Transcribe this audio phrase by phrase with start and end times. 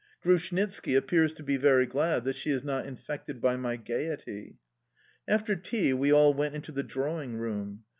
[0.23, 4.57] Grushnitski appears to be very glad that she is not infected by my gaiety.
[5.27, 7.83] After tea we all went into the drawingroom.